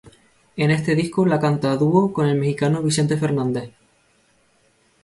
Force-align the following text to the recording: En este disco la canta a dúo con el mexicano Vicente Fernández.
En 0.57 0.71
este 0.71 0.95
disco 0.95 1.27
la 1.27 1.39
canta 1.39 1.71
a 1.71 1.77
dúo 1.77 2.11
con 2.11 2.25
el 2.25 2.33
mexicano 2.35 2.81
Vicente 2.81 3.17
Fernández. 3.17 3.69